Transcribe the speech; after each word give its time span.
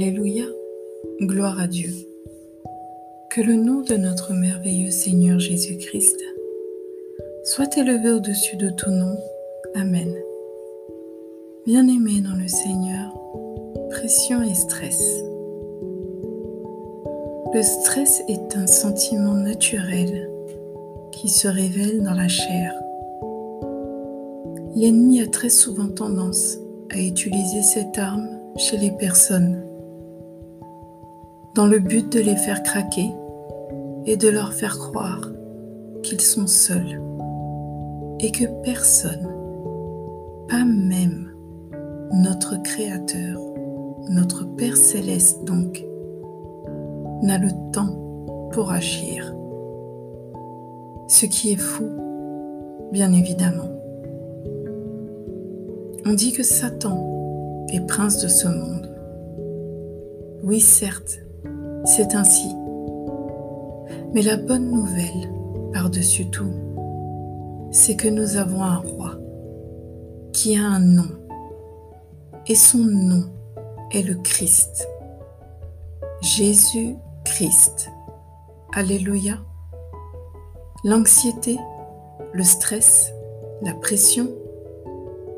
Alléluia, 0.00 0.44
gloire 1.22 1.58
à 1.58 1.66
Dieu. 1.66 1.90
Que 3.30 3.40
le 3.40 3.56
nom 3.56 3.80
de 3.80 3.96
notre 3.96 4.32
merveilleux 4.32 4.92
Seigneur 4.92 5.40
Jésus-Christ 5.40 6.16
soit 7.42 7.76
élevé 7.76 8.12
au-dessus 8.12 8.56
de 8.58 8.70
tout 8.70 8.92
nom. 8.92 9.16
Amen. 9.74 10.14
Bien-aimé 11.66 12.20
dans 12.20 12.40
le 12.40 12.46
Seigneur, 12.46 13.12
pression 13.90 14.40
et 14.44 14.54
stress. 14.54 15.02
Le 17.52 17.62
stress 17.62 18.22
est 18.28 18.56
un 18.56 18.68
sentiment 18.68 19.34
naturel 19.34 20.30
qui 21.10 21.28
se 21.28 21.48
révèle 21.48 22.04
dans 22.04 22.14
la 22.14 22.28
chair. 22.28 22.72
L'ennemi 24.76 25.22
a 25.22 25.26
très 25.26 25.50
souvent 25.50 25.88
tendance 25.88 26.56
à 26.94 27.00
utiliser 27.00 27.62
cette 27.62 27.98
arme 27.98 28.28
chez 28.58 28.76
les 28.76 28.92
personnes 28.92 29.67
dans 31.58 31.66
le 31.66 31.80
but 31.80 32.12
de 32.12 32.20
les 32.20 32.36
faire 32.36 32.62
craquer 32.62 33.10
et 34.06 34.16
de 34.16 34.28
leur 34.28 34.52
faire 34.52 34.78
croire 34.78 35.28
qu'ils 36.04 36.20
sont 36.20 36.46
seuls 36.46 37.02
et 38.20 38.30
que 38.30 38.44
personne, 38.62 39.28
pas 40.48 40.64
même 40.64 41.32
notre 42.12 42.62
Créateur, 42.62 43.40
notre 44.08 44.44
Père 44.54 44.76
céleste 44.76 45.42
donc, 45.46 45.84
n'a 47.22 47.38
le 47.38 47.50
temps 47.72 48.48
pour 48.52 48.70
agir. 48.70 49.34
Ce 51.08 51.26
qui 51.26 51.50
est 51.50 51.60
fou, 51.60 51.88
bien 52.92 53.12
évidemment. 53.12 53.72
On 56.06 56.12
dit 56.12 56.30
que 56.30 56.44
Satan 56.44 57.66
est 57.72 57.84
prince 57.84 58.22
de 58.22 58.28
ce 58.28 58.46
monde. 58.46 58.88
Oui, 60.44 60.60
certes, 60.60 61.18
c'est 61.84 62.14
ainsi. 62.14 62.54
Mais 64.12 64.22
la 64.22 64.36
bonne 64.36 64.70
nouvelle, 64.70 65.30
par-dessus 65.72 66.30
tout, 66.30 66.52
c'est 67.70 67.96
que 67.96 68.08
nous 68.08 68.36
avons 68.36 68.62
un 68.62 68.78
roi 68.78 69.18
qui 70.32 70.56
a 70.56 70.64
un 70.64 70.80
nom. 70.80 71.08
Et 72.46 72.54
son 72.54 72.78
nom 72.78 73.24
est 73.92 74.02
le 74.02 74.14
Christ. 74.14 74.88
Jésus-Christ. 76.22 77.90
Alléluia. 78.74 79.38
L'anxiété, 80.84 81.58
le 82.32 82.42
stress, 82.44 83.12
la 83.62 83.74
pression 83.74 84.28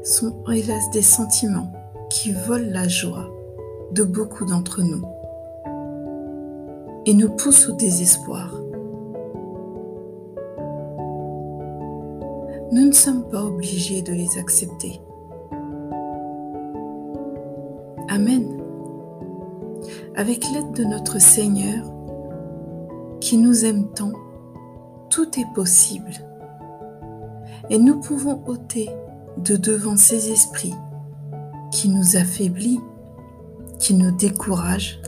sont 0.05 0.45
hélas 0.51 0.91
des 0.93 1.03
sentiments 1.03 1.73
qui 2.11 2.33
volent 2.33 2.71
la 2.71 2.89
joie 2.89 3.31
de 3.93 4.05
beaucoup 4.05 4.45
d'entre 4.45 4.83
nous 4.83 5.05
et 7.07 7.15
nous 7.15 7.31
poussent 7.31 7.69
au 7.69 7.73
désespoir. 7.73 8.55
Nous 12.73 12.87
ne 12.87 12.93
sommes 12.93 13.29
pas 13.29 13.43
obligés 13.43 14.03
de 14.03 14.13
les 14.13 14.39
accepter. 14.39 15.01
Amen. 18.09 18.61
Avec 20.15 20.45
l'aide 20.53 20.73
de 20.73 20.85
notre 20.85 21.21
Seigneur, 21.21 21.85
qui 23.21 23.37
nous 23.37 23.65
aime 23.65 23.89
tant, 23.93 24.13
tout 25.09 25.39
est 25.39 25.55
possible. 25.55 26.13
Et 27.71 27.79
nous 27.79 28.01
pouvons 28.01 28.43
ôter 28.47 28.89
de 29.39 29.57
devant 29.57 29.97
ces 29.97 30.31
esprits 30.31 30.75
qui 31.73 31.89
nous 31.89 32.17
affaiblissent, 32.17 32.81
qui 33.79 33.95
nous 33.95 34.11
découragent 34.11 35.01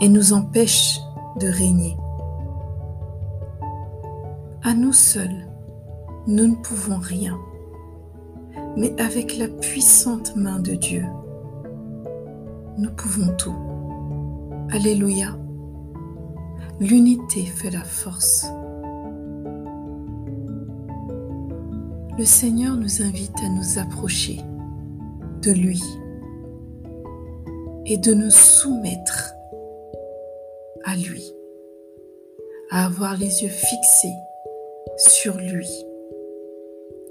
et 0.00 0.08
nous 0.08 0.32
empêchent 0.32 1.00
de 1.40 1.48
régner. 1.48 1.96
À 4.62 4.74
nous 4.74 4.92
seuls, 4.92 5.46
nous 6.26 6.48
ne 6.48 6.56
pouvons 6.56 6.98
rien, 6.98 7.38
mais 8.76 9.00
avec 9.00 9.38
la 9.38 9.48
puissante 9.48 10.34
main 10.36 10.58
de 10.58 10.74
Dieu, 10.74 11.04
nous 12.78 12.90
pouvons 12.90 13.34
tout. 13.36 13.54
Alléluia. 14.70 15.38
L'unité 16.80 17.44
fait 17.44 17.70
la 17.70 17.84
force. 17.84 18.46
Le 22.18 22.24
Seigneur 22.24 22.76
nous 22.76 23.02
invite 23.02 23.38
à 23.42 23.48
nous 23.48 23.78
approcher 23.78 24.40
de 25.42 25.52
lui 25.52 25.82
et 27.86 27.96
de 27.98 28.12
nous 28.12 28.30
soumettre 28.30 29.35
à 30.86 30.94
lui, 30.94 31.34
à 32.70 32.86
avoir 32.86 33.18
les 33.18 33.42
yeux 33.42 33.50
fixés 33.50 34.14
sur 34.96 35.36
lui, 35.36 35.68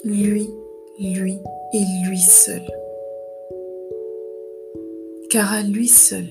lui, 0.06 0.50
lui 0.98 1.40
et 1.74 1.84
lui 2.08 2.18
seul. 2.18 2.62
Car 5.30 5.54
à 5.54 5.62
lui 5.62 5.90
seul, 5.90 6.26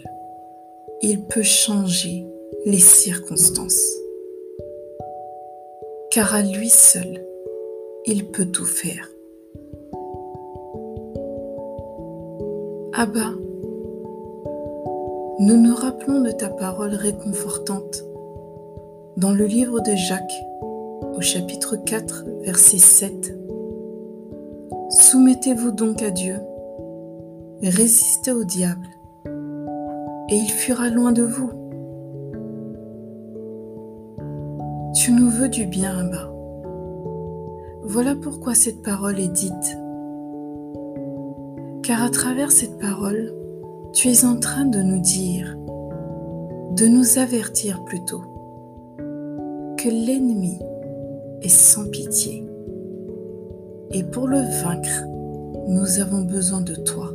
il 1.03 1.23
peut 1.25 1.43
changer 1.43 2.27
les 2.65 2.79
circonstances. 2.79 3.93
Car 6.11 6.35
à 6.35 6.43
lui 6.43 6.71
seul, 6.71 7.27
il 8.07 8.31
peut 8.31 8.47
tout 8.47 8.65
faire. 8.65 9.11
Abba, 12.95 13.33
nous 15.41 15.57
nous 15.57 15.75
rappelons 15.75 16.21
de 16.21 16.31
ta 16.31 16.49
parole 16.49 16.95
réconfortante 16.95 18.05
dans 19.17 19.33
le 19.33 19.47
livre 19.47 19.81
de 19.81 19.95
Jacques 19.97 20.45
au 21.17 21.21
chapitre 21.21 21.77
4 21.77 22.25
verset 22.45 22.79
7. 22.79 23.37
Soumettez-vous 24.91 25.73
donc 25.73 26.03
à 26.03 26.11
Dieu, 26.11 26.37
résistez 27.63 28.31
au 28.31 28.45
diable, 28.45 28.87
et 30.29 30.37
il 30.37 30.51
fuira 30.51 30.89
loin 30.89 31.11
de 31.11 31.23
vous. 31.23 31.51
Tu 34.95 35.11
nous 35.11 35.31
veux 35.31 35.49
du 35.49 35.67
bien, 35.67 35.99
Abba. 35.99 36.31
Voilà 37.83 38.15
pourquoi 38.15 38.55
cette 38.55 38.83
parole 38.83 39.19
est 39.19 39.33
dite. 39.33 39.79
Car 41.83 42.03
à 42.05 42.09
travers 42.09 42.53
cette 42.53 42.79
parole, 42.79 43.35
tu 43.95 44.09
es 44.09 44.25
en 44.25 44.37
train 44.37 44.65
de 44.65 44.83
nous 44.83 44.99
dire, 44.99 45.57
de 46.77 46.87
nous 46.87 47.19
avertir 47.19 47.85
plutôt, 47.85 48.23
que 49.79 49.89
l'ennemi 49.89 50.59
est 51.43 51.49
sans 51.49 51.89
pitié. 51.89 52.45
Et 53.93 54.03
pour 54.03 54.27
le 54.27 54.41
vaincre, 54.63 55.05
nous 55.69 56.01
avons 56.01 56.23
besoin 56.23 56.61
de 56.61 56.75
toi. 56.75 57.13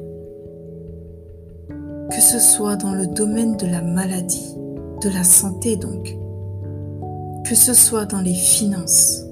Que 2.09 2.22
ce 2.22 2.40
soit 2.40 2.78
dans 2.78 2.94
le 2.94 3.07
domaine 3.07 3.57
de 3.57 3.66
la 3.66 3.81
maladie, 3.81 4.56
de 5.03 5.09
la 5.09 5.25
santé 5.25 5.75
donc, 5.75 6.17
que 7.44 7.56
ce 7.56 7.73
soit 7.73 8.06
dans 8.06 8.22
les 8.22 8.34
finances, 8.34 9.25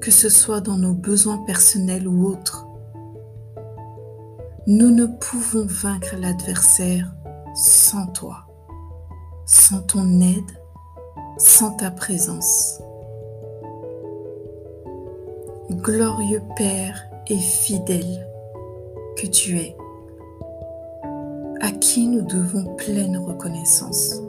que 0.00 0.12
ce 0.12 0.28
soit 0.28 0.60
dans 0.60 0.78
nos 0.78 0.94
besoins 0.94 1.38
personnels 1.46 2.06
ou 2.06 2.28
autres. 2.28 2.68
Nous 4.66 4.90
ne 4.90 5.06
pouvons 5.06 5.66
vaincre 5.66 6.16
l'adversaire 6.18 7.12
sans 7.54 8.06
toi, 8.06 8.46
sans 9.46 9.80
ton 9.82 10.20
aide, 10.20 10.58
sans 11.38 11.72
ta 11.72 11.90
présence. 11.90 12.80
Glorieux 15.70 16.42
Père 16.56 17.04
et 17.28 17.38
fidèle 17.38 18.26
que 19.16 19.26
tu 19.26 19.58
es, 19.58 19.76
à 21.60 21.70
qui 21.70 22.06
nous 22.06 22.22
devons 22.22 22.74
pleine 22.76 23.16
reconnaissance. 23.18 24.20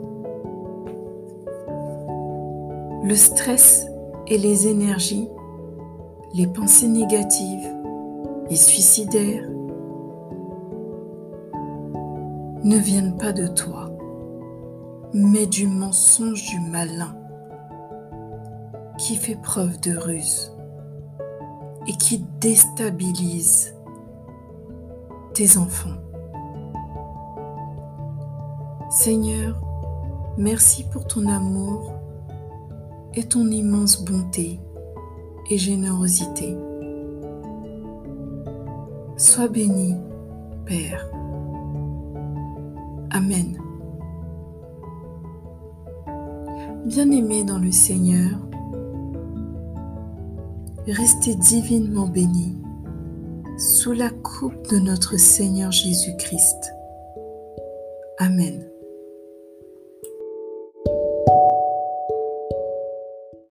Le 3.02 3.14
stress 3.14 3.86
et 4.26 4.38
les 4.38 4.66
énergies 4.66 5.28
les 6.36 6.46
pensées 6.46 6.88
négatives 6.88 7.72
et 8.50 8.56
suicidaires 8.56 9.48
ne 12.64 12.76
viennent 12.76 13.16
pas 13.16 13.32
de 13.32 13.46
toi, 13.46 13.90
mais 15.12 15.46
du 15.46 15.66
mensonge 15.66 16.46
du 16.46 16.60
malin 16.60 17.16
qui 18.98 19.16
fait 19.16 19.36
preuve 19.36 19.80
de 19.80 19.96
ruse 19.96 20.52
et 21.86 21.92
qui 21.92 22.24
déstabilise 22.40 23.74
tes 25.34 25.58
enfants. 25.58 25.96
Seigneur, 28.90 29.60
merci 30.38 30.84
pour 30.84 31.06
ton 31.06 31.28
amour 31.28 31.92
et 33.14 33.24
ton 33.24 33.46
immense 33.50 34.04
bonté 34.04 34.60
et 35.50 35.58
générosité. 35.58 36.56
Sois 39.16 39.48
béni, 39.48 39.96
Père. 40.64 41.15
Amen. 43.16 43.58
Bien-aimés 46.84 47.44
dans 47.44 47.58
le 47.58 47.72
Seigneur, 47.72 48.38
restez 50.86 51.34
divinement 51.36 52.08
bénis 52.08 52.58
sous 53.56 53.92
la 53.92 54.10
coupe 54.10 54.68
de 54.68 54.78
notre 54.78 55.16
Seigneur 55.16 55.72
Jésus-Christ. 55.72 56.74
Amen. 58.18 58.75